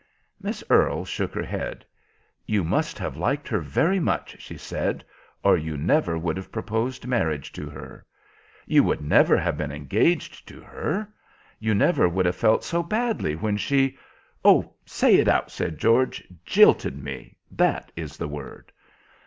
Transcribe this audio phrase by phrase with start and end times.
[0.41, 1.85] Miss Earle shook her head.
[2.47, 5.03] "You must have liked her very much," she said,
[5.43, 8.03] "or you never would have proposed marriage to her.
[8.65, 11.07] You would never have been engaged to her.
[11.59, 13.95] You never would have felt so badly when she—"
[14.43, 18.71] "Oh, say it out," said George, "jilted me, that is the word."